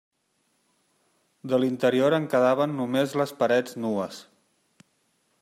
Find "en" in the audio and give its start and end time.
2.19-2.25